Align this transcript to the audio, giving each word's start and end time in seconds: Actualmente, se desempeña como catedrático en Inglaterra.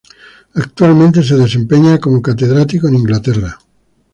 Actualmente, 0.55 1.21
se 1.21 1.35
desempeña 1.37 1.99
como 1.99 2.23
catedrático 2.23 2.87
en 2.87 2.95
Inglaterra. 2.95 3.59